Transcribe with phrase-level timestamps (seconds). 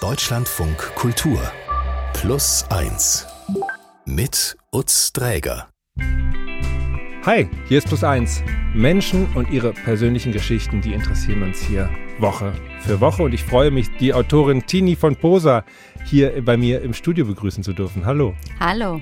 [0.00, 1.40] Deutschlandfunk Kultur
[2.12, 3.26] Plus 1
[4.06, 5.70] mit Utz Dräger.
[7.26, 8.44] Hi, hier ist Plus 1.
[8.74, 11.90] Menschen und ihre persönlichen Geschichten, die interessieren uns hier
[12.20, 15.64] Woche für Woche und ich freue mich, die Autorin Tini von Posa
[16.04, 18.06] hier bei mir im Studio begrüßen zu dürfen.
[18.06, 18.36] Hallo.
[18.60, 19.00] Hallo.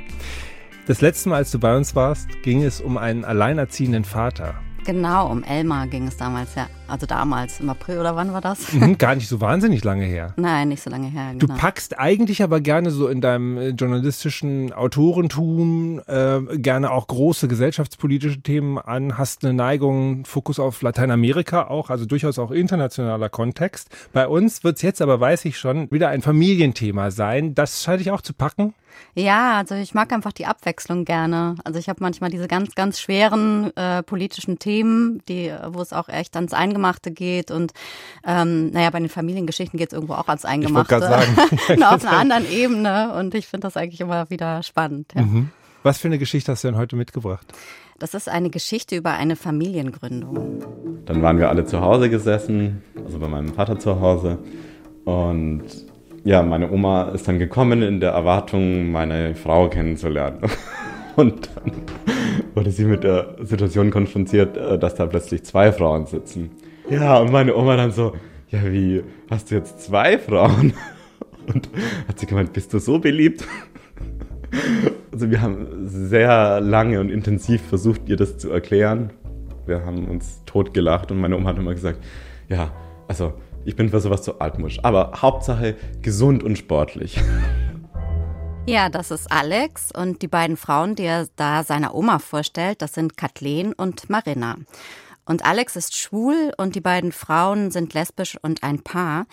[0.86, 4.54] Das letzte Mal, als du bei uns warst, ging es um einen alleinerziehenden Vater.
[4.86, 6.68] Genau, um Elmar ging es damals, ja.
[6.88, 8.72] Also damals, im April oder wann war das?
[8.72, 10.34] Mhm, gar nicht so wahnsinnig lange her.
[10.36, 11.32] Nein, nicht so lange her.
[11.32, 11.46] Genau.
[11.46, 17.48] Du packst eigentlich aber gerne so in deinem äh, journalistischen Autorentum äh, gerne auch große
[17.48, 23.88] gesellschaftspolitische Themen an, hast eine Neigung, Fokus auf Lateinamerika auch, also durchaus auch internationaler Kontext.
[24.12, 27.54] Bei uns wird es jetzt aber, weiß ich schon, wieder ein Familienthema sein.
[27.54, 28.74] Das scheint ich auch zu packen.
[29.14, 31.56] Ja, also ich mag einfach die Abwechslung gerne.
[31.64, 36.08] Also ich habe manchmal diese ganz, ganz schweren äh, politischen Themen, die, wo es auch
[36.08, 36.75] echt ans Eingemachte
[37.12, 37.50] geht.
[37.50, 37.72] Und
[38.26, 40.96] ähm, naja, bei den Familiengeschichten geht es irgendwo auch ans Eingemachte.
[40.96, 41.36] Ich sagen.
[41.78, 43.12] Nur auf einer anderen Ebene.
[43.14, 45.12] Und ich finde das eigentlich immer wieder spannend.
[45.14, 45.22] Ja.
[45.22, 45.50] Mhm.
[45.82, 47.46] Was für eine Geschichte hast du denn heute mitgebracht?
[47.98, 50.64] Das ist eine Geschichte über eine Familiengründung.
[51.06, 54.38] Dann waren wir alle zu Hause gesessen, also bei meinem Vater zu Hause.
[55.04, 55.62] Und
[56.24, 60.40] ja, meine Oma ist dann gekommen in der Erwartung, meine Frau kennenzulernen.
[61.16, 61.72] Und dann
[62.54, 66.50] wurde sie mit der Situation konfrontiert, äh, dass da plötzlich zwei Frauen sitzen.
[66.88, 68.14] Ja, und meine Oma dann so,
[68.48, 70.72] ja, wie, hast du jetzt zwei Frauen?
[71.52, 71.68] Und
[72.08, 73.44] hat sie gemeint, bist du so beliebt?
[75.12, 79.10] Also wir haben sehr lange und intensiv versucht, ihr das zu erklären.
[79.64, 82.04] Wir haben uns totgelacht und meine Oma hat immer gesagt,
[82.50, 82.70] ja,
[83.08, 83.32] also
[83.64, 84.78] ich bin für sowas zu altmusch.
[84.82, 87.18] Aber Hauptsache gesund und sportlich.
[88.68, 92.94] Ja, das ist Alex und die beiden Frauen, die er da seiner Oma vorstellt, das
[92.94, 94.56] sind Kathleen und Marina.
[95.26, 99.26] Und Alex ist schwul und die beiden Frauen sind lesbisch und ein Paar.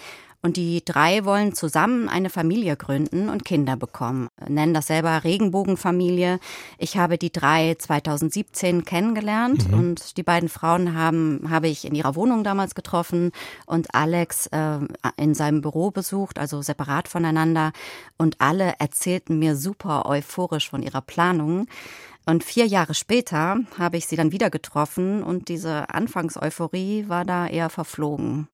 [0.46, 6.38] Und die drei wollen zusammen eine Familie gründen und Kinder bekommen, nennen das selber Regenbogenfamilie.
[6.78, 9.80] Ich habe die drei 2017 kennengelernt mhm.
[9.80, 13.32] und die beiden Frauen haben, habe ich in ihrer Wohnung damals getroffen
[13.66, 14.80] und Alex äh,
[15.16, 17.72] in seinem Büro besucht, also separat voneinander.
[18.18, 21.68] Und alle erzählten mir super euphorisch von ihrer Planung.
[22.26, 27.48] Und vier Jahre später habe ich sie dann wieder getroffen und diese Anfangseuphorie war da
[27.48, 28.48] eher verflogen.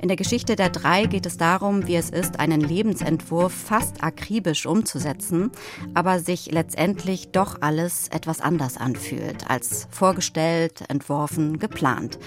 [0.00, 4.64] In der Geschichte der drei geht es darum, wie es ist, einen Lebensentwurf fast akribisch
[4.64, 5.50] umzusetzen,
[5.94, 12.18] aber sich letztendlich doch alles etwas anders anfühlt als vorgestellt, entworfen, geplant.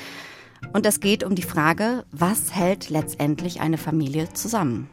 [0.73, 4.89] Und es geht um die Frage, was hält letztendlich eine Familie zusammen?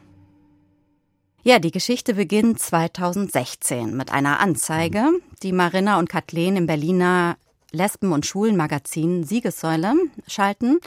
[1.45, 5.11] Ja, die Geschichte beginnt 2016 mit einer Anzeige,
[5.45, 7.37] die Marina und Kathleen im Berliner
[7.71, 9.95] Lesben- und Schulenmagazin Siegessäule
[10.27, 10.81] schalten.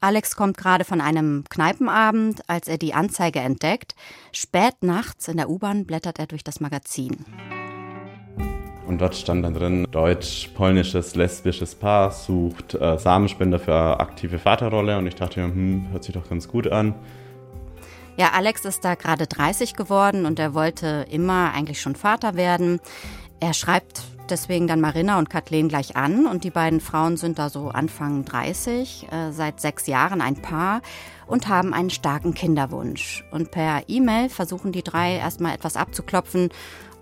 [0.00, 3.94] Alex kommt gerade von einem Kneipenabend, als er die Anzeige entdeckt.
[4.32, 7.24] Spät nachts in der U-Bahn blättert er durch das Magazin.
[8.88, 14.98] Und dort stand dann drin, deutsch-polnisches lesbisches Paar sucht äh, Samenspender für aktive Vaterrolle.
[14.98, 16.96] Und ich dachte, hm, hört sich doch ganz gut an.
[18.16, 22.78] Ja, Alex ist da gerade 30 geworden und er wollte immer eigentlich schon Vater werden.
[23.40, 27.48] Er schreibt deswegen dann Marina und Kathleen gleich an und die beiden Frauen sind da
[27.48, 30.82] so Anfang 30, äh, seit sechs Jahren ein Paar
[31.26, 33.24] und haben einen starken Kinderwunsch.
[33.30, 36.50] Und per E-Mail versuchen die drei erstmal etwas abzuklopfen,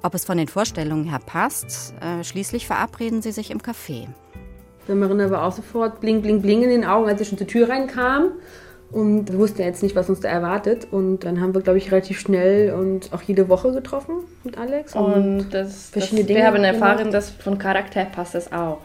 [0.02, 1.92] ob es von den Vorstellungen her passt.
[2.00, 4.06] Äh, schließlich verabreden sie sich im Café.
[4.86, 7.68] Marina war auch sofort bling, bling, bling in den Augen, als sie schon zur Tür
[7.68, 8.32] reinkam.
[8.92, 10.88] Und wir wussten jetzt nicht, was uns da erwartet.
[10.90, 14.94] Und dann haben wir, glaube ich, relativ schnell und auch jede Woche getroffen mit Alex.
[14.94, 16.40] Und, und das, verschiedene das, Dinge.
[16.40, 18.78] Wir haben erfahren, dass von Charakter passt es auch.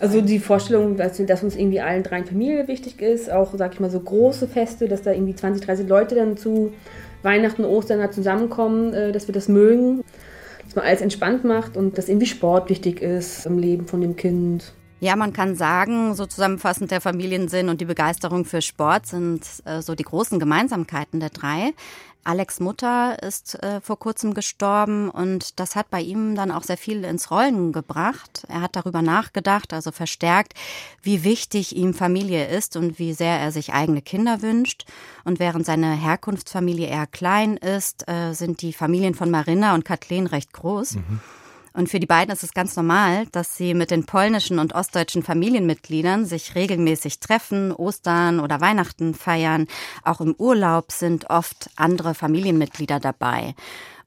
[0.00, 3.80] Also die Vorstellung, dass, dass, uns irgendwie allen dreien Familie wichtig ist, auch, sag ich
[3.80, 6.72] mal, so große Feste, dass da irgendwie 20, 30 Leute dann zu
[7.22, 10.02] Weihnachten, Ostern da zusammenkommen, äh, dass wir das mögen.
[10.64, 14.16] Dass man alles entspannt macht und dass irgendwie Sport wichtig ist im Leben von dem
[14.16, 14.72] Kind.
[15.04, 19.82] Ja, man kann sagen, so zusammenfassend der Familiensinn und die Begeisterung für Sport sind äh,
[19.82, 21.74] so die großen Gemeinsamkeiten der drei.
[22.24, 26.78] Alex Mutter ist äh, vor kurzem gestorben und das hat bei ihm dann auch sehr
[26.78, 28.46] viel ins Rollen gebracht.
[28.48, 30.54] Er hat darüber nachgedacht, also verstärkt,
[31.02, 34.86] wie wichtig ihm Familie ist und wie sehr er sich eigene Kinder wünscht.
[35.24, 40.26] Und während seine Herkunftsfamilie eher klein ist, äh, sind die Familien von Marina und Kathleen
[40.26, 40.94] recht groß.
[40.94, 41.20] Mhm.
[41.76, 45.24] Und für die beiden ist es ganz normal, dass sie mit den polnischen und ostdeutschen
[45.24, 49.66] Familienmitgliedern sich regelmäßig treffen, Ostern oder Weihnachten feiern.
[50.04, 53.54] Auch im Urlaub sind oft andere Familienmitglieder dabei.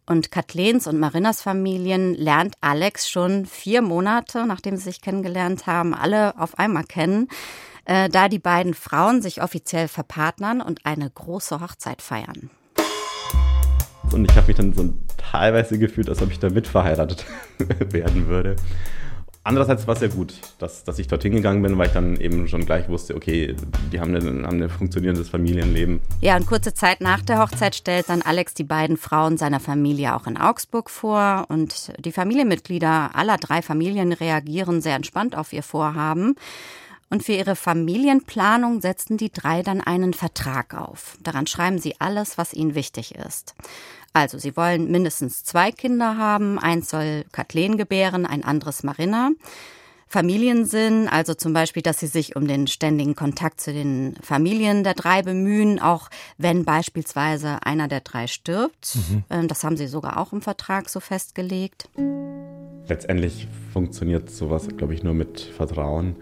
[0.05, 5.93] Und Kathlens und Marinas Familien lernt Alex schon vier Monate, nachdem sie sich kennengelernt haben,
[5.93, 7.27] alle auf einmal kennen.
[7.87, 12.49] äh, da die beiden Frauen sich offiziell verpartnern und eine große Hochzeit feiern.
[14.13, 17.25] Und ich habe mich dann so teilweise gefühlt, als ob ich da mitverheiratet
[17.91, 18.55] werden würde.
[19.47, 22.49] Andererseits war es ja gut, dass, dass ich dorthin gegangen bin, weil ich dann eben
[22.49, 23.55] schon gleich wusste, okay,
[23.93, 26.01] die haben ein, haben ein funktionierendes Familienleben.
[26.19, 30.17] Ja, und kurze Zeit nach der Hochzeit stellt dann Alex die beiden Frauen seiner Familie
[30.17, 31.45] auch in Augsburg vor.
[31.47, 36.35] Und die Familienmitglieder aller drei Familien reagieren sehr entspannt auf ihr Vorhaben.
[37.09, 41.17] Und für ihre Familienplanung setzten die drei dann einen Vertrag auf.
[41.23, 43.55] Daran schreiben sie alles, was ihnen wichtig ist.
[44.13, 46.59] Also, sie wollen mindestens zwei Kinder haben.
[46.59, 49.29] Eins soll Kathleen gebären, ein anderes Marina.
[50.09, 54.93] Familiensinn, also zum Beispiel, dass sie sich um den ständigen Kontakt zu den Familien der
[54.93, 58.95] drei bemühen, auch wenn beispielsweise einer der drei stirbt.
[58.95, 59.23] Mhm.
[59.29, 61.89] Ähm, das haben sie sogar auch im Vertrag so festgelegt.
[62.87, 66.15] Letztendlich funktioniert sowas, glaube ich, nur mit Vertrauen.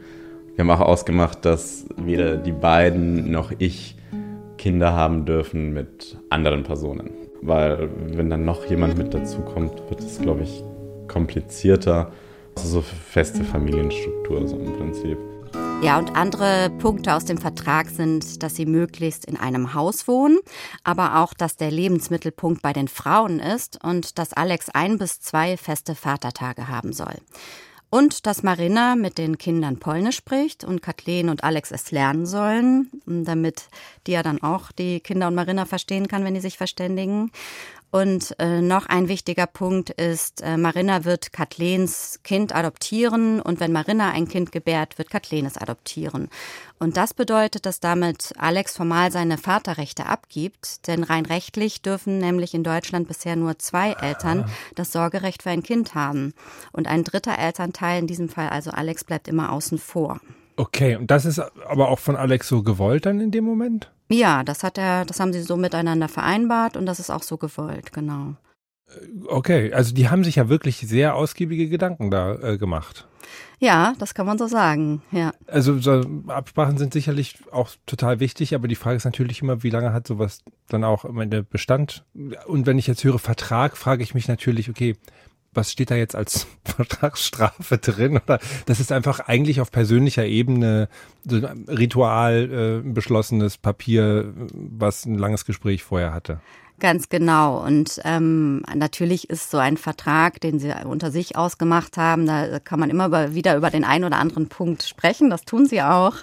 [0.56, 3.98] Wir haben auch ausgemacht, dass weder die beiden noch ich
[4.58, 10.00] Kinder haben dürfen mit anderen Personen weil wenn dann noch jemand mit dazu kommt, wird
[10.00, 10.64] es, glaube ich,
[11.08, 12.12] komplizierter.
[12.56, 15.18] Also so feste Familienstruktur so im Prinzip.
[15.84, 20.40] Ja, und andere Punkte aus dem Vertrag sind, dass sie möglichst in einem Haus wohnen,
[20.84, 25.58] aber auch, dass der Lebensmittelpunkt bei den Frauen ist und dass Alex ein bis zwei
[25.58, 27.16] feste Vatertage haben soll.
[27.90, 32.90] Und dass Marina mit den Kindern Polnisch spricht und Kathleen und Alex es lernen sollen,
[33.06, 33.70] damit
[34.06, 37.32] die ja dann auch die Kinder und Marina verstehen kann, wenn die sich verständigen.
[37.96, 43.72] Und äh, noch ein wichtiger Punkt ist, äh, Marina wird Kathlens Kind adoptieren und wenn
[43.72, 46.28] Marina ein Kind gebärt, wird Kathleen es adoptieren.
[46.78, 52.54] Und das bedeutet, dass damit Alex formal seine Vaterrechte abgibt, denn rein rechtlich dürfen nämlich
[52.54, 54.44] in Deutschland bisher nur zwei Eltern
[54.76, 56.34] das Sorgerecht für ein Kind haben.
[56.74, 60.20] Und ein dritter Elternteil, in diesem Fall also Alex, bleibt immer außen vor.
[60.58, 63.90] Okay, und das ist aber auch von Alex so gewollt dann in dem Moment?
[64.10, 67.38] Ja, das hat er, das haben sie so miteinander vereinbart und das ist auch so
[67.38, 68.36] gewollt, genau.
[69.28, 73.08] Okay, also die haben sich ja wirklich sehr ausgiebige Gedanken da äh, gemacht.
[73.60, 75.32] Ja, das kann man so sagen, ja.
[75.48, 79.70] Also so Absprachen sind sicherlich auch total wichtig, aber die Frage ist natürlich immer, wie
[79.70, 82.06] lange hat sowas dann auch am Ende Bestand?
[82.46, 84.96] Und wenn ich jetzt höre Vertrag, frage ich mich natürlich, okay,
[85.56, 88.20] was steht da jetzt als Vertragsstrafe drin?
[88.26, 90.90] Oder das ist einfach eigentlich auf persönlicher Ebene
[91.24, 96.40] so ein Ritual äh, beschlossenes Papier, was ein langes Gespräch vorher hatte.
[96.80, 97.64] Ganz genau.
[97.64, 102.82] Und ähm, natürlich ist so ein Vertrag, den sie unter sich ausgemacht haben, da kann
[102.82, 105.30] man immer über, wieder über den einen oder anderen Punkt sprechen.
[105.30, 106.16] Das tun sie auch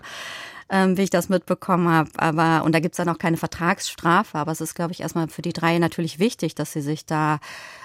[0.72, 2.10] ähm, wie ich das mitbekommen habe.
[2.16, 5.42] Aber, und da gibt's dann auch keine Vertragsstrafe, aber es ist, glaube ich, erstmal für
[5.42, 7.38] die drei natürlich wichtig, dass sie sich da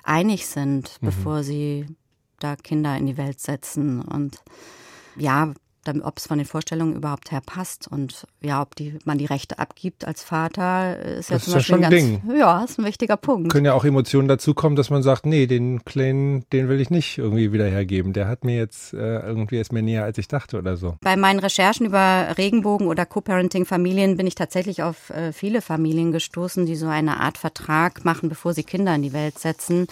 [0.03, 1.07] einig sind, mhm.
[1.07, 1.85] bevor sie
[2.39, 4.01] da Kinder in die Welt setzen.
[4.01, 4.41] Und
[5.17, 5.53] ja,
[6.01, 9.59] ob es von den Vorstellungen überhaupt her passt und ja, ob die, man die Rechte
[9.59, 12.21] abgibt als Vater, ist ja zum Beispiel ja ein ganz, Ding.
[12.37, 13.51] ja, ist ein wichtiger Punkt.
[13.51, 17.17] Können ja auch Emotionen dazukommen, dass man sagt, nee, den Kleinen, den will ich nicht
[17.17, 18.13] irgendwie wieder hergeben.
[18.13, 20.95] Der hat mir jetzt äh, irgendwie ist mir näher, als ich dachte oder so.
[21.01, 26.65] Bei meinen Recherchen über Regenbogen oder Co-Parenting-Familien bin ich tatsächlich auf äh, viele Familien gestoßen,
[26.65, 29.87] die so eine Art Vertrag machen, bevor sie Kinder in die Welt setzen.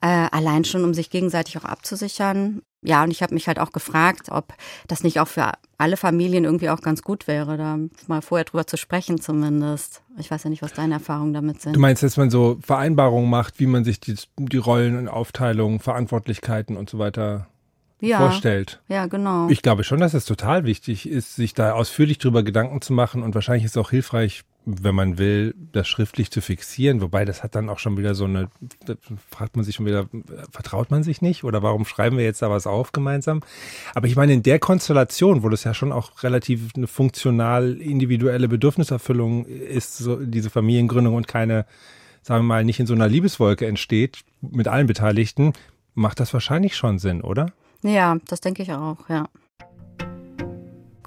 [0.00, 2.62] Äh, allein schon, um sich gegenseitig auch abzusichern.
[2.82, 4.54] Ja, und ich habe mich halt auch gefragt, ob
[4.86, 8.66] das nicht auch für alle Familien irgendwie auch ganz gut wäre, da mal vorher drüber
[8.68, 10.02] zu sprechen zumindest.
[10.16, 11.74] Ich weiß ja nicht, was deine Erfahrungen damit sind.
[11.74, 15.80] Du meinst, dass man so Vereinbarungen macht, wie man sich die, die Rollen und Aufteilungen,
[15.80, 17.48] Verantwortlichkeiten und so weiter
[18.00, 18.80] ja, vorstellt.
[18.86, 19.48] Ja, genau.
[19.48, 23.24] Ich glaube schon, dass es total wichtig ist, sich da ausführlich drüber Gedanken zu machen
[23.24, 27.00] und wahrscheinlich ist es auch hilfreich, wenn man will, das schriftlich zu fixieren.
[27.00, 28.50] Wobei das hat dann auch schon wieder so eine,
[28.84, 28.94] da
[29.30, 30.06] fragt man sich schon wieder,
[30.50, 33.40] vertraut man sich nicht oder warum schreiben wir jetzt da was auf gemeinsam?
[33.94, 38.46] Aber ich meine, in der Konstellation, wo das ja schon auch relativ eine funktional individuelle
[38.46, 41.64] Bedürfniserfüllung ist, so diese Familiengründung und keine,
[42.22, 45.54] sagen wir mal, nicht in so einer Liebeswolke entsteht mit allen Beteiligten,
[45.94, 47.52] macht das wahrscheinlich schon Sinn, oder?
[47.82, 49.28] Ja, das denke ich auch, ja.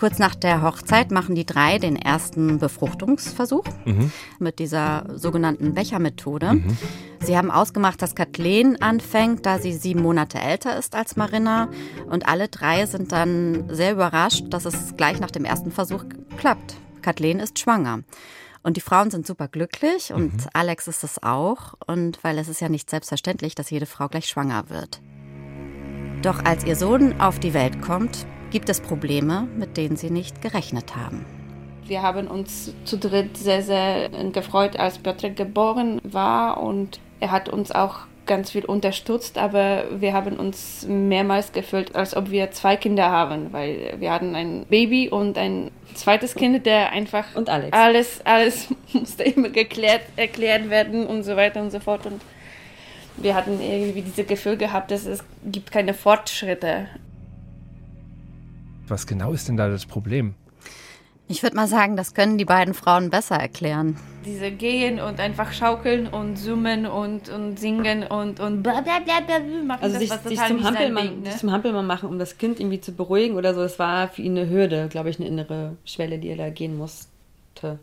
[0.01, 4.11] Kurz nach der Hochzeit machen die drei den ersten Befruchtungsversuch mhm.
[4.39, 6.53] mit dieser sogenannten Bechermethode.
[6.53, 6.75] Mhm.
[7.19, 11.69] Sie haben ausgemacht, dass Kathleen anfängt, da sie sieben Monate älter ist als Marina.
[12.09, 16.03] Und alle drei sind dann sehr überrascht, dass es gleich nach dem ersten Versuch
[16.35, 16.77] klappt.
[17.03, 17.99] Kathleen ist schwanger.
[18.63, 20.49] Und die Frauen sind super glücklich und mhm.
[20.53, 21.75] Alex ist es auch.
[21.85, 24.99] Und weil es ist ja nicht selbstverständlich, dass jede Frau gleich schwanger wird.
[26.23, 30.41] Doch als ihr Sohn auf die Welt kommt, gibt es Probleme, mit denen sie nicht
[30.41, 31.25] gerechnet haben.
[31.85, 37.49] Wir haben uns zu dritt sehr, sehr gefreut, als Patrick geboren war und er hat
[37.49, 42.77] uns auch ganz viel unterstützt, aber wir haben uns mehrmals gefühlt, als ob wir zwei
[42.77, 47.73] Kinder haben, weil wir hatten ein Baby und ein zweites Kind, der einfach und Alex.
[47.73, 52.05] alles, alles musste immer geklärt, erklärt werden und so weiter und so fort.
[52.05, 52.21] Und
[53.17, 56.87] wir hatten irgendwie dieses Gefühl gehabt, dass es gibt keine Fortschritte.
[58.91, 60.33] Was genau ist denn da das Problem?
[61.29, 63.95] Ich würde mal sagen, das können die beiden Frauen besser erklären.
[64.25, 69.81] Diese gehen und einfach schaukeln und summen und, und singen und, und blablabla machen.
[69.81, 71.31] Also das, sich, sich, zum Hampelmann, ne?
[71.31, 74.23] sich zum Hampelmann machen, um das Kind irgendwie zu beruhigen oder so, das war für
[74.23, 77.79] ihn eine Hürde, glaube ich, eine innere Schwelle, die er da gehen musste.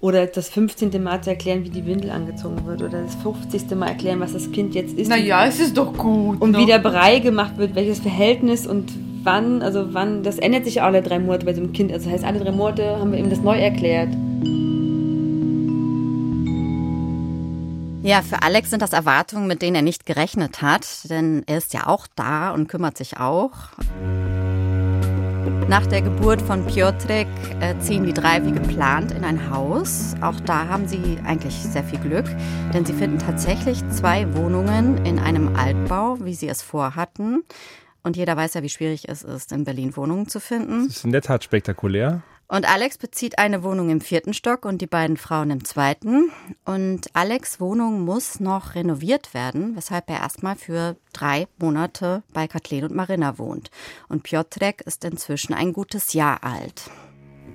[0.00, 1.00] Oder das 15.
[1.00, 2.82] Mal zu erklären, wie die Windel angezogen wird.
[2.82, 3.70] Oder das 50.
[3.76, 5.06] Mal erklären, was das Kind jetzt ist.
[5.06, 6.40] Naja, es ist doch gut.
[6.40, 6.58] Und ne?
[6.58, 8.90] wie der Brei gemacht wird, welches Verhältnis und
[9.22, 11.92] wann, also wann, das ändert sich alle drei Monate bei so einem Kind.
[11.92, 14.10] Also das heißt, alle drei Monate haben wir ihm das neu erklärt.
[18.02, 21.74] Ja, für Alex sind das Erwartungen, mit denen er nicht gerechnet hat, denn er ist
[21.74, 23.52] ja auch da und kümmert sich auch.
[25.68, 27.28] Nach der Geburt von Piotrek
[27.60, 30.14] äh, ziehen die drei wie geplant in ein Haus.
[30.20, 32.24] Auch da haben sie eigentlich sehr viel Glück,
[32.74, 37.44] denn sie finden tatsächlich zwei Wohnungen in einem Altbau, wie sie es vorhatten.
[38.02, 40.86] Und jeder weiß ja, wie schwierig es ist, in Berlin Wohnungen zu finden.
[40.86, 42.22] Das ist in der Tat spektakulär.
[42.52, 46.32] Und Alex bezieht eine Wohnung im vierten Stock und die beiden Frauen im zweiten.
[46.64, 52.82] Und Alex Wohnung muss noch renoviert werden, weshalb er erstmal für drei Monate bei Kathleen
[52.82, 53.70] und Marina wohnt.
[54.08, 56.90] Und Piotrek ist inzwischen ein gutes Jahr alt.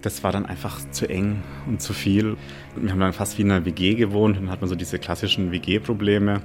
[0.01, 2.37] Das war dann einfach zu eng und zu viel.
[2.77, 4.97] Wir haben dann fast wie in einer WG gewohnt und dann hat man so diese
[4.97, 6.41] klassischen WG-Probleme.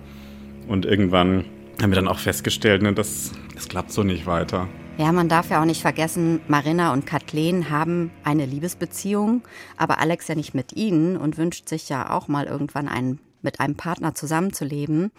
[0.66, 1.44] Und irgendwann
[1.82, 4.68] haben wir dann auch festgestellt, ne, das, das klappt so nicht weiter.
[4.98, 9.42] Ja, man darf ja auch nicht vergessen, Marina und Kathleen haben eine Liebesbeziehung,
[9.76, 13.60] aber Alex ja nicht mit ihnen und wünscht sich ja auch mal irgendwann einen, mit
[13.60, 15.10] einem Partner zusammenzuleben.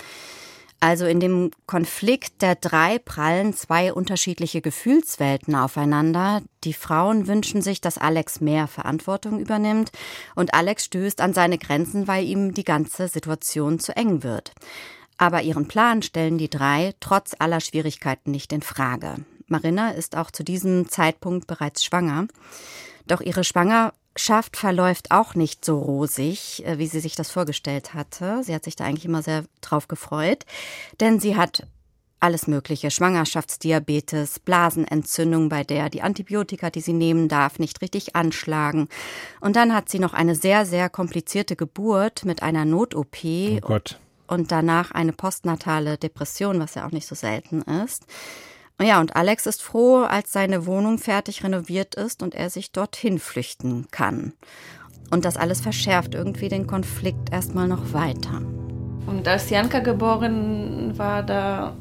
[0.84, 6.41] Also in dem Konflikt der drei prallen zwei unterschiedliche Gefühlswelten aufeinander.
[6.63, 9.91] Die Frauen wünschen sich, dass Alex mehr Verantwortung übernimmt
[10.36, 14.53] und Alex stößt an seine Grenzen, weil ihm die ganze Situation zu eng wird.
[15.22, 19.18] Aber ihren Plan stellen die drei trotz aller Schwierigkeiten nicht in Frage.
[19.46, 22.25] Marina ist auch zu diesem Zeitpunkt bereits schwanger.
[23.06, 28.42] Doch ihre Schwangerschaft verläuft auch nicht so rosig, äh, wie sie sich das vorgestellt hatte.
[28.44, 30.44] Sie hat sich da eigentlich immer sehr drauf gefreut,
[31.00, 31.68] denn sie hat
[32.20, 38.88] alles Mögliche, Schwangerschaftsdiabetes, Blasenentzündung, bei der die Antibiotika, die sie nehmen darf, nicht richtig anschlagen.
[39.40, 43.24] Und dann hat sie noch eine sehr, sehr komplizierte Geburt mit einer Not-OP.
[43.24, 44.00] Oh Gott
[44.32, 48.06] und danach eine postnatale Depression, was ja auch nicht so selten ist.
[48.82, 53.20] Ja, und Alex ist froh, als seine Wohnung fertig renoviert ist und er sich dorthin
[53.20, 54.34] flüchten kann.
[55.12, 58.42] Und das alles verschärft irgendwie den Konflikt erstmal noch weiter.
[59.06, 61.76] Und als Janka geboren war, da,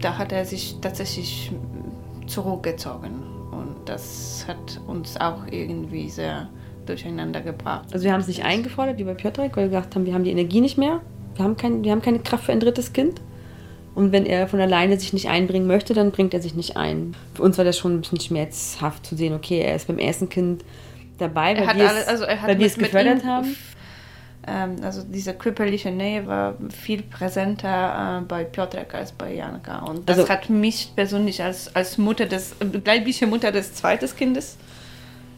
[0.00, 1.52] da hat er sich tatsächlich
[2.26, 3.22] zurückgezogen.
[3.52, 6.48] Und das hat uns auch irgendwie sehr
[6.88, 7.88] durcheinander gebracht.
[7.92, 10.24] Also wir haben es nicht eingefordert, wie bei Piotrek, weil wir gesagt haben, wir haben
[10.24, 11.00] die Energie nicht mehr.
[11.34, 13.20] Wir haben, kein, wir haben keine Kraft für ein drittes Kind.
[13.94, 17.14] Und wenn er von alleine sich nicht einbringen möchte, dann bringt er sich nicht ein.
[17.34, 20.28] Für uns war das schon ein bisschen schmerzhaft zu sehen, okay, er ist beim ersten
[20.28, 20.64] Kind
[21.18, 23.56] dabei, weil wir es, also weil wir es gefördert haben.
[24.46, 29.78] Ähm, also diese körperliche Nähe war viel präsenter äh, bei Piotrek als bei Janka.
[29.80, 34.56] Und das also, hat mich persönlich als, als Mutter des, leibliche Mutter des zweiten Kindes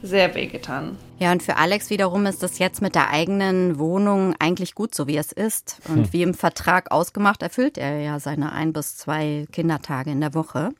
[0.02, 0.97] sehr wehgetan.
[1.19, 5.07] Ja, und für Alex wiederum ist es jetzt mit der eigenen Wohnung eigentlich gut so,
[5.07, 5.81] wie es ist.
[5.88, 6.12] Und hm.
[6.12, 10.71] wie im Vertrag ausgemacht, erfüllt er ja seine ein bis zwei Kindertage in der Woche.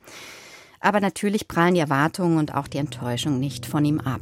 [0.79, 4.21] Aber natürlich prallen die Erwartungen und auch die Enttäuschung nicht von ihm ab.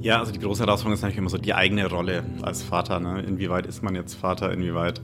[0.00, 3.00] Ja, also die große Herausforderung ist natürlich immer so die eigene Rolle als Vater.
[3.00, 3.20] Ne?
[3.20, 5.00] Inwieweit ist man jetzt Vater, inwieweit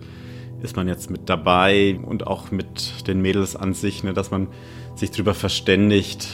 [0.63, 4.15] ist man jetzt mit dabei und auch mit den Mädels an sich, ne?
[4.15, 4.49] dass man
[4.95, 6.29] sich darüber verständigt,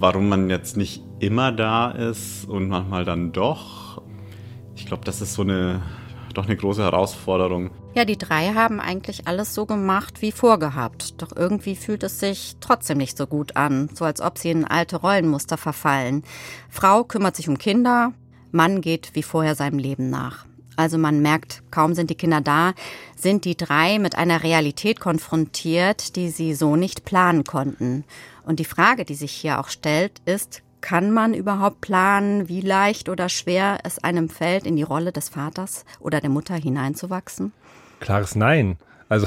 [0.00, 4.02] warum man jetzt nicht immer da ist und manchmal dann doch.
[4.74, 5.80] Ich glaube, das ist so eine
[6.34, 7.70] doch eine große Herausforderung.
[7.94, 11.20] Ja, die drei haben eigentlich alles so gemacht wie vorgehabt.
[11.20, 14.64] Doch irgendwie fühlt es sich trotzdem nicht so gut an, so als ob sie in
[14.64, 16.22] alte Rollenmuster verfallen.
[16.68, 18.12] Frau kümmert sich um Kinder,
[18.52, 20.46] Mann geht wie vorher seinem Leben nach.
[20.76, 22.72] Also man merkt, kaum sind die Kinder da,
[23.16, 28.04] sind die drei mit einer Realität konfrontiert, die sie so nicht planen konnten.
[28.44, 33.08] Und die Frage, die sich hier auch stellt, ist, kann man überhaupt planen, wie leicht
[33.08, 37.52] oder schwer es einem fällt, in die Rolle des Vaters oder der Mutter hineinzuwachsen?
[38.00, 38.78] Klares Nein.
[39.10, 39.26] Also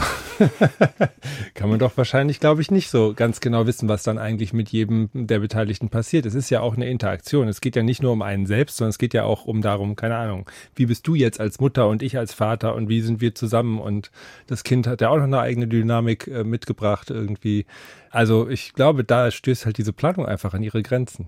[1.56, 4.70] kann man doch wahrscheinlich, glaube ich, nicht so ganz genau wissen, was dann eigentlich mit
[4.70, 6.26] jedem der Beteiligten passiert.
[6.26, 7.50] Es ist ja auch eine Interaktion.
[7.50, 9.98] Es geht ja nicht nur um einen selbst, sondern es geht ja auch um darum,
[9.98, 13.20] keine Ahnung, wie bist du jetzt als Mutter und ich als Vater und wie sind
[13.20, 14.10] wir zusammen und
[14.48, 17.66] das Kind hat ja auch noch eine eigene Dynamik äh, mitgebracht irgendwie.
[18.10, 21.28] Also ich glaube, da stößt halt diese Planung einfach an ihre Grenzen.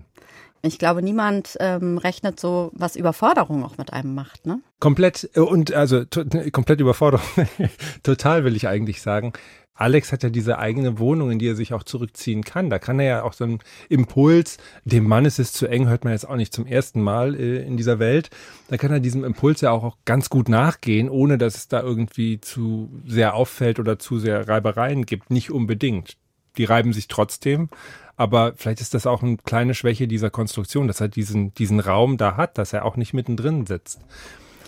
[0.62, 4.60] Ich glaube, niemand ähm, rechnet so, was Überforderung auch mit einem macht, ne?
[4.80, 6.04] Komplett äh, und also
[6.52, 7.26] komplett Überforderung.
[8.02, 9.32] Total will ich eigentlich sagen.
[9.76, 12.70] Alex hat ja diese eigene Wohnung, in die er sich auch zurückziehen kann.
[12.70, 13.58] Da kann er ja auch so einen
[13.88, 17.34] Impuls, dem Mann ist es zu eng, hört man jetzt auch nicht zum ersten Mal
[17.34, 18.30] äh, in dieser Welt.
[18.68, 21.82] Da kann er diesem Impuls ja auch, auch ganz gut nachgehen, ohne dass es da
[21.82, 25.30] irgendwie zu sehr auffällt oder zu sehr Reibereien gibt.
[25.30, 26.16] Nicht unbedingt.
[26.56, 27.68] Die reiben sich trotzdem,
[28.16, 32.16] aber vielleicht ist das auch eine kleine Schwäche dieser Konstruktion, dass er diesen, diesen Raum
[32.16, 34.00] da hat, dass er auch nicht mittendrin sitzt.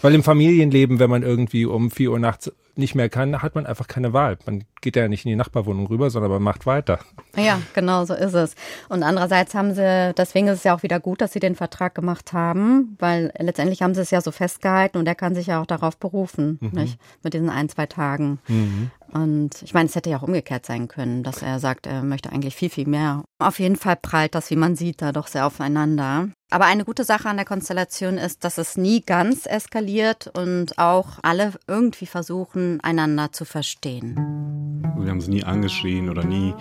[0.02, 3.66] Weil im Familienleben, wenn man irgendwie um vier Uhr nachts nicht mehr kann, hat man
[3.66, 4.38] einfach keine Wahl.
[4.46, 7.00] Man geht ja nicht in die Nachbarwohnung rüber, sondern man macht weiter.
[7.36, 8.54] Ja, genau so ist es.
[8.88, 11.94] Und andererseits haben sie, deswegen ist es ja auch wieder gut, dass sie den Vertrag
[11.94, 15.60] gemacht haben, weil letztendlich haben sie es ja so festgehalten und er kann sich ja
[15.60, 16.70] auch darauf berufen, mhm.
[16.72, 16.98] nicht?
[17.22, 18.38] Mit diesen ein, zwei Tagen.
[18.46, 18.90] Mhm.
[19.12, 22.30] Und ich meine, es hätte ja auch umgekehrt sein können, dass er sagt, er möchte
[22.30, 23.24] eigentlich viel, viel mehr.
[23.38, 26.28] Auf jeden Fall prallt das, wie man sieht, da doch sehr aufeinander.
[26.50, 31.18] Aber eine gute Sache an der Konstellation ist, dass es nie ganz eskaliert und auch
[31.22, 34.82] alle irgendwie versuchen, einander zu verstehen.
[34.98, 36.54] Wir haben es nie angeschrien oder nie,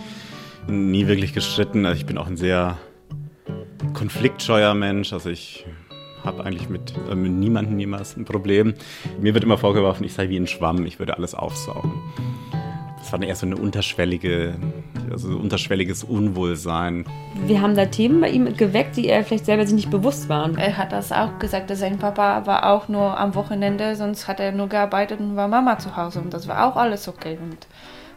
[0.67, 1.85] nie wirklich gestritten.
[1.85, 2.77] Also ich bin auch ein sehr
[3.93, 5.13] konfliktscheuer Mensch.
[5.13, 5.65] Also ich
[6.21, 8.73] habe eigentlich mit, äh, mit niemandem jemals ein Problem.
[9.21, 11.93] Mir wird immer vorgeworfen, ich sei wie ein Schwamm, ich würde alles aufsaugen.
[12.97, 14.55] Das war eher so eine unterschwellige,
[15.11, 17.05] also unterschwelliges Unwohlsein.
[17.45, 20.57] Wir haben da Themen bei ihm geweckt, die er vielleicht selber sich nicht bewusst waren.
[20.57, 24.39] Er hat das auch gesagt, dass sein Papa war auch nur am Wochenende, sonst hat
[24.39, 27.37] er nur gearbeitet und war Mama zu Hause und das war auch alles okay.
[27.41, 27.67] Und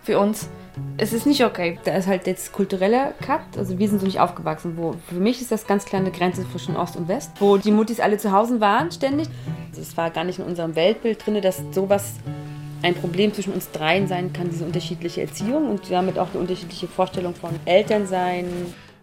[0.02, 0.48] für uns
[0.96, 1.78] es ist nicht okay.
[1.84, 3.40] Da ist halt jetzt kultureller Cut.
[3.56, 4.76] Also wir sind so nicht aufgewachsen.
[4.76, 7.70] Wo für mich ist das ganz klar eine Grenze zwischen Ost und West, wo die
[7.70, 9.28] Muttis alle zu Hause waren ständig.
[9.72, 12.14] Es war gar nicht in unserem Weltbild drin, dass sowas
[12.82, 16.88] ein Problem zwischen uns dreien sein kann, diese unterschiedliche Erziehung und damit auch eine unterschiedliche
[16.88, 18.46] Vorstellung von Elternsein.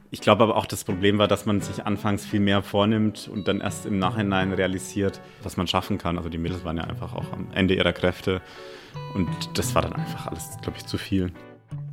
[0.10, 3.48] Ich glaube aber auch, das Problem war, dass man sich anfangs viel mehr vornimmt und
[3.48, 6.18] dann erst im Nachhinein realisiert, was man schaffen kann.
[6.18, 8.42] Also die Mädels waren ja einfach auch am Ende ihrer Kräfte
[9.14, 11.32] und das war dann einfach alles, glaube ich, zu viel.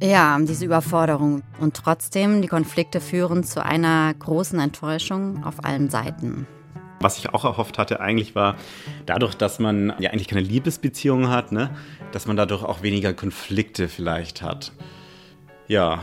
[0.00, 1.42] Ja, diese Überforderung.
[1.58, 6.46] Und trotzdem, die Konflikte führen zu einer großen Enttäuschung auf allen Seiten.
[7.04, 8.56] Was ich auch erhofft hatte, eigentlich war,
[9.04, 11.68] dadurch, dass man ja eigentlich keine Liebesbeziehung hat, ne,
[12.12, 14.72] dass man dadurch auch weniger Konflikte vielleicht hat.
[15.68, 16.00] Ja.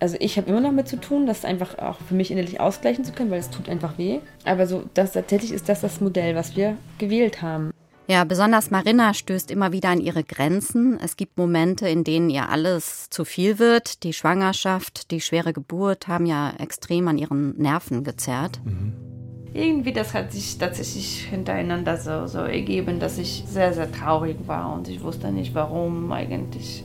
[0.00, 3.04] Also ich habe immer noch mit zu tun, das einfach auch für mich innerlich ausgleichen
[3.04, 4.18] zu können, weil es tut einfach weh.
[4.44, 7.70] Aber so, das tatsächlich ist das das Modell, was wir gewählt haben.
[8.08, 10.98] Ja, besonders Marina stößt immer wieder an ihre Grenzen.
[11.00, 14.02] Es gibt Momente, in denen ihr alles zu viel wird.
[14.02, 18.60] Die Schwangerschaft, die schwere Geburt haben ja extrem an ihren Nerven gezerrt.
[18.64, 19.12] Mhm
[19.54, 24.72] irgendwie das hat sich tatsächlich hintereinander so, so ergeben, dass ich sehr, sehr traurig war
[24.74, 26.84] und ich wusste nicht warum eigentlich.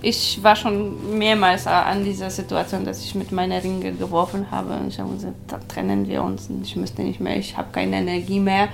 [0.00, 4.88] Ich war schon mehrmals an dieser Situation, dass ich mit meiner Ringe geworfen habe und
[4.88, 7.96] ich habe gesagt, da trennen wir uns und ich müsste nicht mehr, ich habe keine
[7.96, 8.68] Energie mehr,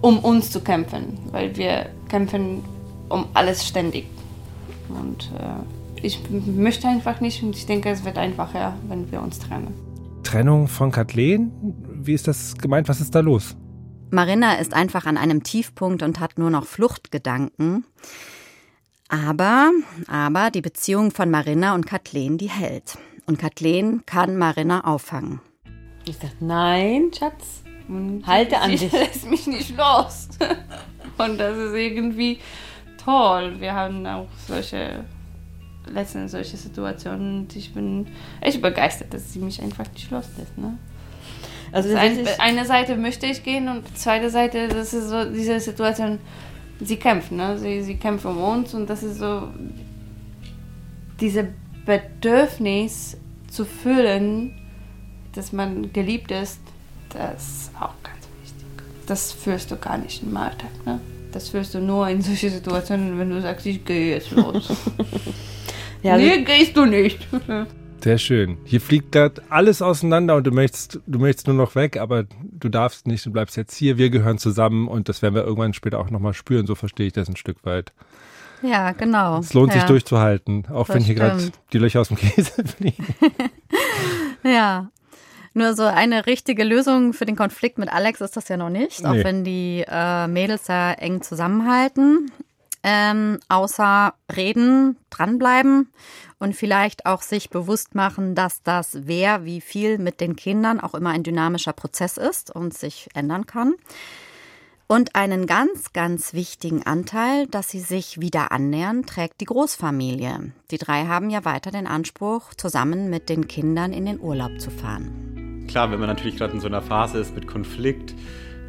[0.00, 2.62] um uns zu kämpfen, weil wir kämpfen
[3.08, 4.06] um alles ständig.
[4.88, 9.40] Und äh, ich möchte einfach nicht und ich denke, es wird einfacher, wenn wir uns
[9.40, 9.89] trennen.
[10.22, 11.50] Trennung von Kathleen?
[12.02, 12.88] Wie ist das gemeint?
[12.88, 13.56] Was ist da los?
[14.10, 17.84] Marina ist einfach an einem Tiefpunkt und hat nur noch Fluchtgedanken.
[19.08, 19.70] Aber,
[20.08, 22.98] aber die Beziehung von Marina und Kathleen, die hält.
[23.26, 25.40] Und Kathleen kann Marina auffangen.
[26.06, 27.62] Ich sag, nein, Schatz,
[28.26, 28.90] halte an dich.
[28.92, 30.28] Lass mich nicht los.
[31.18, 32.38] Und das ist irgendwie
[33.04, 33.56] toll.
[33.58, 35.04] Wir haben auch solche
[35.92, 38.06] letztens solche Situationen und ich bin
[38.40, 40.56] echt begeistert, dass sie mich einfach nicht loslässt.
[40.56, 40.78] Ne?
[41.72, 45.60] Also ein, eine Seite möchte ich gehen und die zweite Seite, das ist so diese
[45.60, 46.18] Situation,
[46.80, 47.58] sie kämpft, ne?
[47.58, 49.48] sie, sie kämpft um uns und das ist so
[51.20, 51.48] diese
[51.84, 53.16] Bedürfnis
[53.48, 54.54] zu fühlen,
[55.32, 56.60] dass man geliebt ist,
[57.10, 58.66] das ist auch ganz wichtig.
[59.06, 60.70] Das fühlst du gar nicht im Alltag.
[60.84, 61.00] Ne?
[61.32, 64.72] Das fühlst du nur in solchen Situationen, wenn du sagst, ich gehe jetzt los.
[66.02, 67.26] Ja, nee, gehst du nicht.
[68.02, 68.56] Sehr schön.
[68.64, 72.70] Hier fliegt gerade alles auseinander und du möchtest, du möchtest nur noch weg, aber du
[72.70, 73.98] darfst nicht, du bleibst jetzt hier.
[73.98, 76.66] Wir gehören zusammen und das werden wir irgendwann später auch nochmal spüren.
[76.66, 77.92] So verstehe ich das ein Stück weit.
[78.62, 79.38] Ja, genau.
[79.38, 79.80] Es lohnt ja.
[79.80, 83.06] sich durchzuhalten, auch das wenn hier gerade die Löcher aus dem Käse fliegen.
[84.44, 84.90] ja.
[85.52, 89.02] Nur so eine richtige Lösung für den Konflikt mit Alex ist das ja noch nicht,
[89.02, 89.08] nee.
[89.08, 92.30] auch wenn die äh, Mädels da eng zusammenhalten.
[92.82, 95.92] Ähm, außer reden, dranbleiben
[96.38, 100.94] und vielleicht auch sich bewusst machen, dass das wer wie viel mit den Kindern auch
[100.94, 103.74] immer ein dynamischer Prozess ist und sich ändern kann.
[104.86, 110.50] Und einen ganz, ganz wichtigen Anteil, dass sie sich wieder annähern, trägt die Großfamilie.
[110.72, 114.68] Die drei haben ja weiter den Anspruch, zusammen mit den Kindern in den Urlaub zu
[114.68, 115.66] fahren.
[115.68, 118.16] Klar, wenn man natürlich gerade in so einer Phase ist mit Konflikt,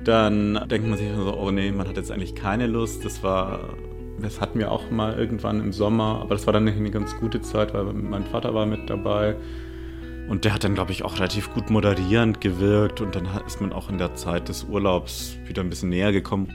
[0.03, 3.03] dann denkt man sich so, oh nee, man hat jetzt eigentlich keine Lust.
[3.03, 3.73] Das war,
[4.21, 7.41] das hatten wir auch mal irgendwann im Sommer, aber das war dann eine ganz gute
[7.41, 9.35] Zeit, weil mein Vater war mit dabei.
[10.27, 13.01] Und der hat dann, glaube ich, auch relativ gut moderierend gewirkt.
[13.01, 16.47] Und dann ist man auch in der Zeit des Urlaubs wieder ein bisschen näher gekommen.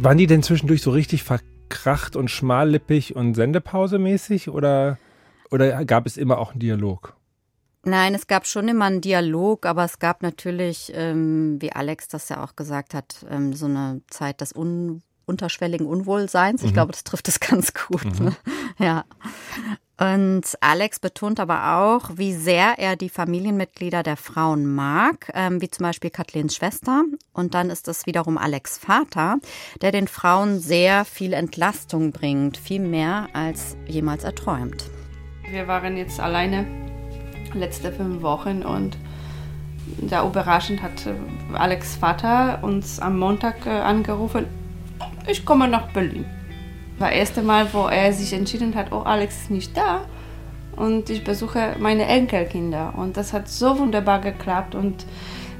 [0.00, 4.50] Waren die denn zwischendurch so richtig verkracht und schmallippig und sendepausemäßig?
[4.50, 4.98] Oder,
[5.50, 7.16] oder gab es immer auch einen Dialog?
[7.84, 12.28] Nein, es gab schon immer einen Dialog, aber es gab natürlich, ähm, wie Alex das
[12.28, 16.62] ja auch gesagt hat, ähm, so eine Zeit des un unterschwelligen Unwohlseins.
[16.62, 16.74] Ich mhm.
[16.74, 18.20] glaube, das trifft es ganz gut.
[18.20, 18.24] Mhm.
[18.26, 18.36] Ne?
[18.78, 19.04] Ja.
[19.96, 25.70] Und Alex betont aber auch, wie sehr er die Familienmitglieder der Frauen mag, ähm, wie
[25.70, 27.04] zum Beispiel Kathlens Schwester.
[27.32, 29.38] Und dann ist es wiederum Alex Vater,
[29.82, 34.90] der den Frauen sehr viel Entlastung bringt, viel mehr als jemals erträumt.
[35.48, 36.66] Wir waren jetzt alleine
[37.54, 38.96] letzte fünf Wochen und
[39.98, 41.08] da überraschend hat
[41.52, 44.46] Alex Vater uns am Montag äh, angerufen,
[45.26, 46.24] ich komme nach Berlin
[46.98, 50.02] war das erste Mal, wo er sich entschieden hat, oh, Alex ist nicht da
[50.76, 52.94] und ich besuche meine Enkelkinder.
[52.96, 55.04] Und das hat so wunderbar geklappt und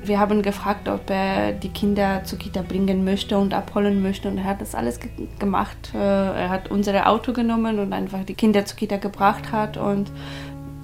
[0.05, 4.37] wir haben gefragt, ob er die Kinder zur Kita bringen möchte und abholen möchte und
[4.39, 5.93] er hat das alles ge gemacht.
[5.95, 10.13] Äh, er hat unser Auto genommen und einfach die Kinder zur Kita gebracht hat und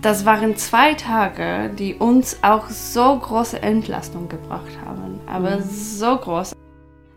[0.01, 5.21] das waren zwei Tage, die uns auch so große Entlastung gebracht haben.
[5.27, 5.65] Aber mhm.
[5.69, 6.55] so groß.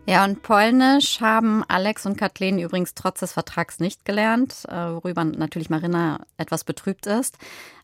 [0.06, 5.24] Ja, und Polnisch haben Alex und Kathleen übrigens trotz des Vertrags nicht gelernt, äh, worüber
[5.24, 7.38] natürlich Marina etwas betrübt ist.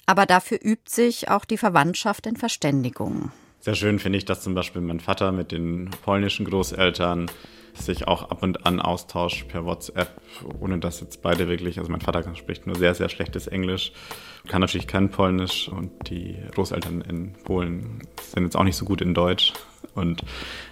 [0.05, 3.33] Aber dafür übt sich auch die Verwandtschaft in Verständigung.
[3.61, 7.31] Sehr schön finde ich, dass zum Beispiel mein Vater mit den polnischen Großeltern
[7.75, 10.21] sich auch ab und an austauscht per WhatsApp,
[10.61, 13.93] ohne dass jetzt beide wirklich, also mein Vater spricht nur sehr, sehr schlechtes Englisch,
[14.49, 18.03] kann natürlich kein Polnisch und die Großeltern in Polen
[18.35, 19.53] sind jetzt auch nicht so gut in Deutsch.
[19.95, 20.23] Und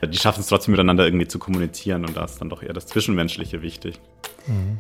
[0.04, 2.86] die schaffen es trotzdem miteinander irgendwie zu kommunizieren und da ist dann doch eher das
[2.86, 4.00] Zwischenmenschliche wichtig.
[4.46, 4.78] Mhm.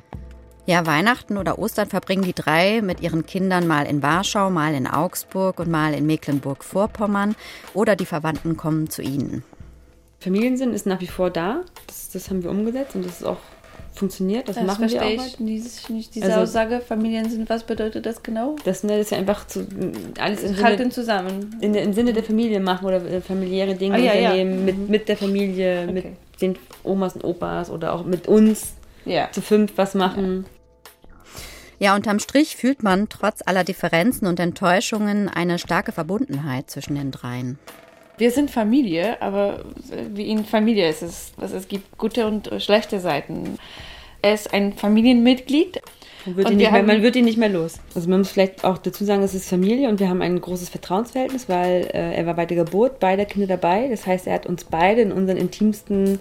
[0.66, 4.86] Ja, Weihnachten oder Ostern verbringen die drei mit ihren Kindern mal in Warschau, mal in
[4.86, 7.36] Augsburg und mal in Mecklenburg-Vorpommern
[7.72, 9.44] oder die Verwandten kommen zu ihnen.
[10.20, 11.62] Familiensinn ist nach wie vor da.
[11.86, 13.38] Das, das haben wir umgesetzt und das ist auch
[13.98, 14.48] funktioniert.
[14.48, 15.06] Das, das machen wir auch.
[15.08, 15.36] Ich halt.
[15.40, 18.56] dieses, nicht diese also, Aussage, Familiensinn, was bedeutet das genau?
[18.64, 19.66] Das, ne, das ist ja einfach zu,
[20.18, 21.56] alles im Sinne, zusammen.
[21.60, 24.64] In, im Sinne der Familie machen oder äh, familiäre Dinge ah, ja, unternehmen ja.
[24.64, 24.86] mit, mhm.
[24.88, 25.92] mit der Familie, okay.
[25.92, 26.04] mit
[26.40, 29.30] den Omas und Opas oder auch mit uns ja.
[29.32, 30.46] zu fünf was machen.
[31.80, 37.12] Ja, unterm Strich fühlt man trotz aller Differenzen und Enttäuschungen eine starke Verbundenheit zwischen den
[37.12, 37.58] dreien.
[38.18, 39.64] Wir sind Familie, aber
[40.12, 41.32] wie in Familie ist es.
[41.40, 43.58] Also es gibt gute und schlechte Seiten.
[44.22, 45.80] Er ist ein Familienmitglied.
[46.26, 47.80] Man wird, ihn nicht, mehr, man wird ihn nicht mehr los.
[47.94, 50.68] Also man muss vielleicht auch dazu sagen, es ist Familie und wir haben ein großes
[50.68, 53.88] Vertrauensverhältnis, weil äh, er war bei der Geburt beider Kinder dabei.
[53.88, 56.18] Das heißt, er hat uns beide in unseren intimsten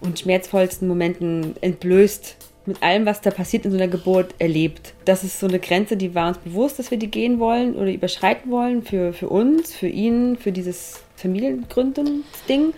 [0.00, 4.94] und schmerzvollsten Momenten entblößt mit allem, was da passiert in so einer Geburt, erlebt.
[5.04, 7.92] Das ist so eine Grenze, die war uns bewusst, dass wir die gehen wollen oder
[7.92, 12.74] überschreiten wollen für, für uns, für ihn, für dieses Familiengründungsding.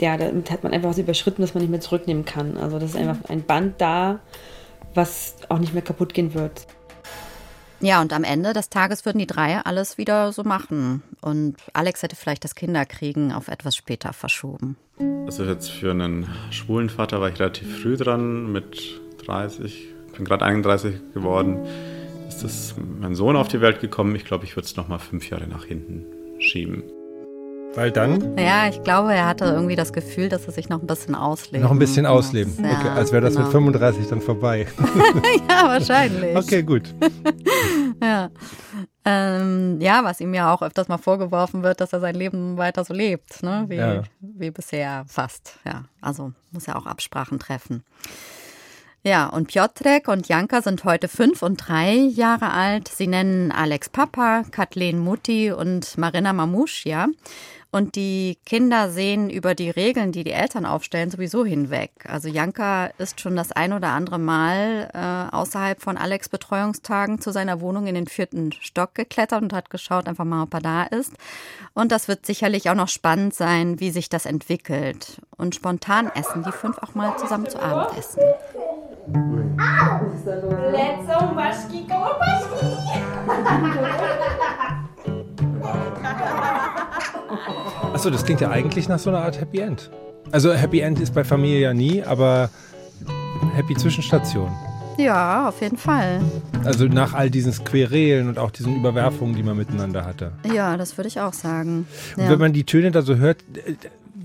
[0.00, 2.56] Ja, damit hat man einfach was überschritten, was man nicht mehr zurücknehmen kann.
[2.56, 4.20] Also das ist einfach ein Band da,
[4.94, 6.66] was auch nicht mehr kaputt gehen wird.
[7.82, 11.02] Ja, und am Ende des Tages würden die drei alles wieder so machen.
[11.22, 14.76] Und Alex hätte vielleicht das Kinderkriegen auf etwas später verschoben.
[15.24, 19.88] Also jetzt für einen schwulen Vater war ich relativ früh dran, mit 30.
[20.08, 21.66] Ich bin gerade 31 geworden.
[22.28, 24.14] Ist das mein Sohn auf die Welt gekommen?
[24.14, 26.04] Ich glaube, ich würde es noch mal fünf Jahre nach hinten
[26.38, 26.82] schieben.
[27.74, 28.36] Weil dann?
[28.36, 31.62] Ja, ich glaube, er hatte irgendwie das Gefühl, dass er sich noch ein bisschen ausleben
[31.62, 32.52] Noch ein bisschen ausleben.
[32.62, 33.44] Ja, okay, als wäre das genau.
[33.44, 34.66] mit 35 dann vorbei.
[35.48, 36.36] ja, wahrscheinlich.
[36.36, 36.92] Okay, gut.
[38.02, 38.30] ja.
[39.04, 42.84] Ähm, ja, was ihm ja auch öfters mal vorgeworfen wird, dass er sein Leben weiter
[42.84, 43.64] so lebt, ne?
[43.68, 44.02] wie, ja.
[44.20, 45.58] wie bisher fast.
[45.64, 47.84] Ja, also muss er auch Absprachen treffen.
[49.02, 52.88] Ja, und Piotrek und Janka sind heute fünf und drei Jahre alt.
[52.88, 57.06] Sie nennen Alex Papa, Kathleen Mutti und Marina Mamuschia.
[57.72, 61.92] Und die Kinder sehen über die Regeln, die die Eltern aufstellen, sowieso hinweg.
[62.04, 67.30] Also Janka ist schon das ein oder andere Mal äh, außerhalb von Alex Betreuungstagen zu
[67.30, 70.82] seiner Wohnung in den vierten Stock geklettert und hat geschaut einfach mal, ob er da
[70.82, 71.12] ist.
[71.72, 75.20] Und das wird sicherlich auch noch spannend sein, wie sich das entwickelt.
[75.36, 78.20] Und spontan essen die fünf auch mal zusammen zu Abendessen.
[80.72, 82.10] Let's go, Waschki, go,
[88.00, 89.90] Achso, das klingt ja eigentlich nach so einer Art Happy End.
[90.32, 92.48] Also Happy End ist bei Familie ja nie, aber
[93.54, 94.50] Happy Zwischenstation.
[94.96, 96.22] Ja, auf jeden Fall.
[96.64, 100.32] Also nach all diesen Querelen und auch diesen Überwerfungen, die man miteinander hatte.
[100.50, 101.86] Ja, das würde ich auch sagen.
[102.16, 102.30] Und Ja.
[102.30, 103.74] wenn man die Töne da so hört, äh,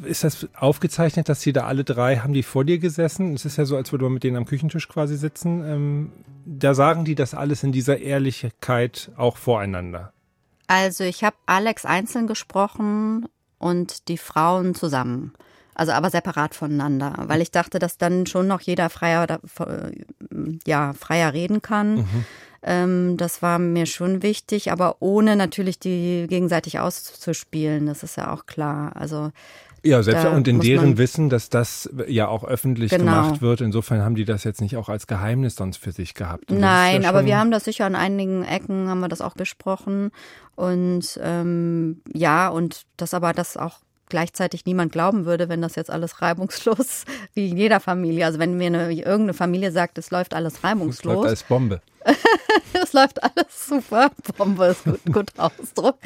[0.07, 3.33] ist das aufgezeichnet, dass sie da alle drei, haben die vor dir gesessen?
[3.33, 5.65] Es ist ja so, als würde man mit denen am Küchentisch quasi sitzen.
[5.65, 6.11] Ähm,
[6.45, 10.13] da sagen die das alles in dieser Ehrlichkeit auch voreinander.
[10.67, 13.25] Also ich habe Alex einzeln gesprochen
[13.57, 15.33] und die Frauen zusammen.
[15.73, 19.91] Also aber separat voneinander, weil ich dachte, dass dann schon noch jeder freier, äh,
[20.65, 22.07] ja, freier reden kann.
[22.67, 27.85] Ähm, das war mir schon wichtig, aber ohne natürlich die gegenseitig auszuspielen.
[27.85, 28.91] Das ist ja auch klar.
[28.95, 29.31] Also
[29.83, 33.03] Ja, selbst Da und in deren Wissen, dass das ja auch öffentlich Genau.
[33.03, 33.61] gemacht wird.
[33.61, 36.51] Insofern haben die das jetzt nicht auch als Geheimnis sonst für sich gehabt.
[36.51, 39.35] Und Nein, ja aber wir haben das sicher an einigen Ecken haben wir das auch
[39.35, 40.09] besprochen
[40.55, 43.77] und ähm, ja und das aber das auch
[44.09, 48.25] gleichzeitig niemand glauben würde, wenn das jetzt alles reibungslos wie in jeder Familie.
[48.25, 51.81] Also wenn mir eine, irgendeine Familie sagt, es läuft alles Das läuft reibungslos, als Bombe.
[52.73, 55.97] es läuft alles super, Bombe ist gut, guter Ausdruck,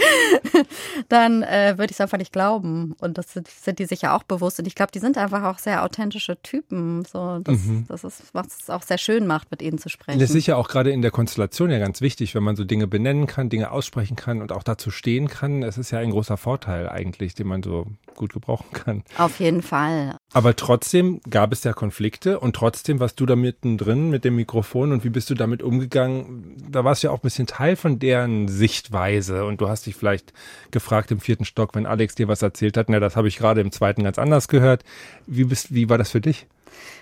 [1.09, 2.95] dann äh, würde ich es einfach nicht glauben.
[2.99, 4.59] Und das sind, sind die sich ja auch bewusst.
[4.59, 7.03] Und ich glaube, die sind einfach auch sehr authentische Typen.
[7.05, 10.19] So, das, das ist, was es auch sehr schön macht, mit ihnen zu sprechen.
[10.19, 12.87] Das ist sicher auch gerade in der Konstellation ja ganz wichtig, wenn man so Dinge
[12.87, 15.63] benennen kann, Dinge aussprechen kann und auch dazu stehen kann.
[15.63, 19.03] Es ist ja ein großer Vorteil eigentlich, den man so gut gebrauchen kann.
[19.17, 20.18] Auf jeden Fall.
[20.31, 24.91] Aber trotzdem gab es ja Konflikte und trotzdem warst du da mittendrin mit dem Mikrofon
[24.91, 26.55] und wie bist du damit umgegangen?
[26.69, 29.95] Da warst du ja auch ein bisschen Teil von deren Sichtweise und du hast dich
[29.95, 30.31] vielleicht
[30.69, 33.61] gefragt im vierten Stock, wenn Alex dir was erzählt hat, na, das habe ich gerade
[33.61, 34.83] im zweiten ganz anders gehört.
[35.25, 36.45] Wie bist, wie war das für dich?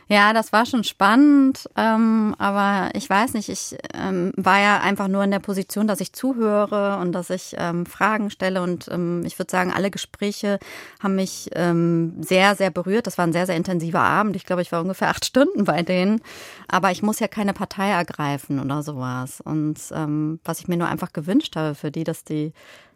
[0.10, 5.10] Ja, das war schon spannend, ähm, aber ich weiß nicht, ich ähm, war ja einfach
[5.10, 9.24] nur in der Position, dass ich zuhöre und dass ich ähm, Fragen stelle und ähm,
[9.26, 10.60] ich würde sagen, alle Gespräche
[11.02, 13.06] haben mich ähm, sehr, sehr berührt.
[13.06, 14.38] Das war ein sehr, sehr intensiver Abend.
[14.38, 16.22] Ich glaube, ich war ungefähr acht Stunden bei denen,
[16.70, 19.42] aber ich muss ja keine Partei ergreifen oder sowas.
[19.42, 22.54] Und ähm, was ich mir nur einfach gewünscht habe für die, dass die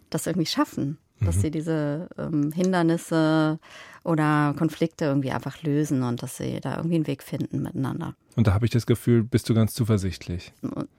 [0.10, 3.60] das irgendwie schaffen, dass sie diese ähm, Hindernisse
[4.04, 8.16] oder Konflikte irgendwie einfach lösen und dass sie da irgendwie einen Weg finden miteinander.
[8.36, 10.54] Und da habe ich das Gefühl, bist du ganz zuversichtlich.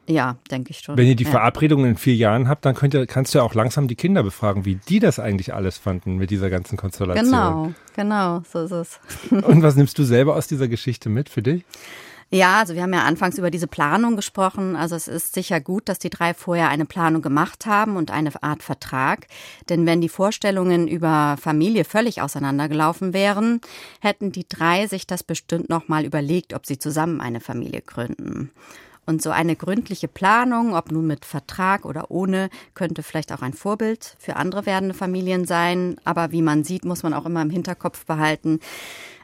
[0.07, 0.97] Ja, denke ich schon.
[0.97, 1.31] Wenn ihr die ja.
[1.31, 4.23] Verabredungen in vier Jahren habt, dann könnt ihr, kannst du ja auch langsam die Kinder
[4.23, 7.25] befragen, wie die das eigentlich alles fanden mit dieser ganzen Konstellation.
[7.25, 9.01] Genau, genau, so ist es.
[9.31, 11.65] Und was nimmst du selber aus dieser Geschichte mit für dich?
[12.35, 14.75] Ja, also wir haben ja anfangs über diese Planung gesprochen.
[14.75, 18.31] Also es ist sicher gut, dass die drei vorher eine Planung gemacht haben und eine
[18.43, 19.27] Art Vertrag.
[19.69, 23.61] Denn wenn die Vorstellungen über Familie völlig auseinandergelaufen wären,
[24.01, 28.51] hätten die drei sich das bestimmt nochmal überlegt, ob sie zusammen eine Familie gründen.
[29.05, 33.53] Und so eine gründliche Planung, ob nun mit Vertrag oder ohne, könnte vielleicht auch ein
[33.53, 35.97] Vorbild für andere werdende Familien sein.
[36.05, 38.61] Aber wie man sieht, muss man auch immer im Hinterkopf behalten,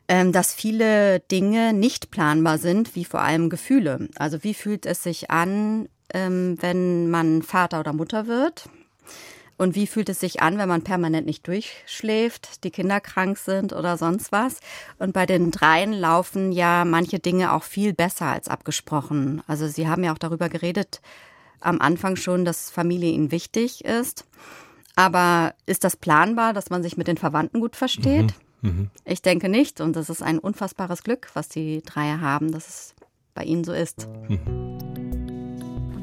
[0.08, 4.08] dass viele Dinge nicht planbar sind, wie vor allem Gefühle.
[4.16, 8.68] Also wie fühlt es sich an, ähm, wenn man Vater oder Mutter wird?
[9.58, 13.72] Und wie fühlt es sich an, wenn man permanent nicht durchschläft, die Kinder krank sind
[13.72, 14.60] oder sonst was?
[14.98, 19.42] Und bei den dreien laufen ja manche Dinge auch viel besser als abgesprochen.
[19.48, 21.00] Also Sie haben ja auch darüber geredet
[21.60, 24.24] am Anfang schon, dass Familie Ihnen wichtig ist.
[24.94, 28.32] Aber ist das planbar, dass man sich mit den Verwandten gut versteht?
[29.04, 29.80] Ich denke nicht.
[29.80, 32.94] Und das ist ein unfassbares Glück, was die drei haben, dass es
[33.34, 34.08] bei ihnen so ist.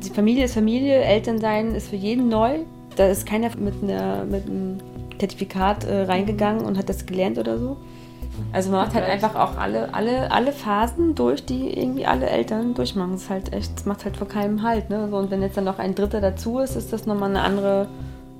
[0.03, 2.59] Die Familie ist Familie, Elternsein ist für jeden neu.
[2.95, 4.77] Da ist keiner mit, einer, mit einem
[5.19, 7.77] Zertifikat äh, reingegangen und hat das gelernt oder so.
[8.51, 12.73] Also man macht halt einfach auch alle, alle, alle Phasen durch, die irgendwie alle Eltern
[12.73, 13.13] durchmachen.
[13.13, 14.89] Das ist halt echt, das macht halt vor keinem Halt.
[14.89, 15.07] Ne?
[15.09, 17.87] So, und wenn jetzt dann noch ein Dritter dazu ist, ist das nochmal eine andere,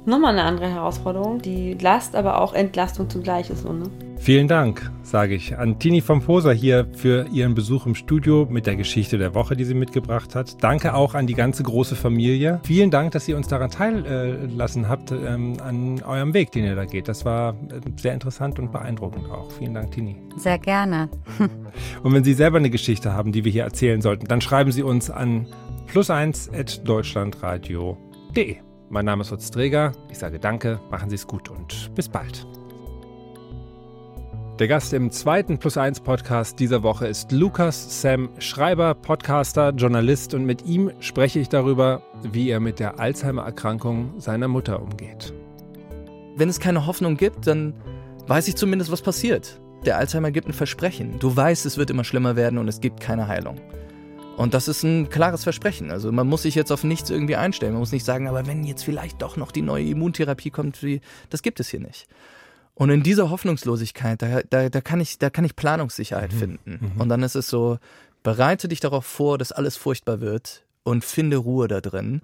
[0.06, 3.64] nochmal eine andere Herausforderung, die Last, aber auch Entlastung zugleich ist.
[3.64, 3.90] So, ne?
[4.18, 8.66] Vielen Dank, sage ich an Tini vom Poser hier für ihren Besuch im Studio mit
[8.66, 10.64] der Geschichte der Woche, die sie mitgebracht hat.
[10.64, 12.60] Danke auch an die ganze große Familie.
[12.64, 16.86] Vielen Dank, dass ihr uns daran teillassen habt, ähm, an eurem Weg, den ihr da
[16.86, 17.08] geht.
[17.08, 17.56] Das war äh,
[17.98, 19.52] sehr interessant und beeindruckend auch.
[19.52, 20.16] Vielen Dank, Tini.
[20.38, 21.10] Sehr gerne.
[22.04, 24.84] Und wenn Sie selber eine Geschichte haben, die wir hier erzählen sollten, dann schreiben Sie
[24.84, 25.48] uns an
[25.94, 28.56] plus1.deutschlandradio.de.
[28.90, 29.92] Mein Name ist Lutz Träger.
[30.10, 32.46] Ich sage Danke, machen Sie es gut und bis bald.
[34.60, 40.34] Der Gast im zweiten Plus 1 Podcast dieser Woche ist Lukas Sam Schreiber, Podcaster, Journalist
[40.34, 45.34] und mit ihm spreche ich darüber, wie er mit der Alzheimer-Erkrankung seiner Mutter umgeht.
[46.38, 47.74] Wenn es keine Hoffnung gibt, dann
[48.28, 49.60] weiß ich zumindest, was passiert.
[49.86, 51.20] Der Alzheimer gibt ein Versprechen.
[51.20, 53.60] Du weißt, es wird immer schlimmer werden und es gibt keine Heilung.
[54.38, 55.92] Und das ist ein klares Versprechen.
[55.92, 57.74] Also man muss sich jetzt auf nichts irgendwie einstellen.
[57.74, 60.80] Man muss nicht sagen, aber wenn jetzt vielleicht doch noch die neue Immuntherapie kommt,
[61.30, 62.08] das gibt es hier nicht.
[62.76, 66.38] Und in dieser Hoffnungslosigkeit, da, da, da, kann, ich, da kann ich Planungssicherheit mhm.
[66.38, 66.92] finden.
[66.94, 67.02] Mhm.
[67.02, 67.80] Und dann ist es so,
[68.22, 72.22] bereite dich darauf vor, dass alles furchtbar wird und finde Ruhe da drin.